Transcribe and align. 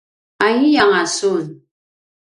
’ay’ianga 0.45 1.03
sun? 1.17 1.45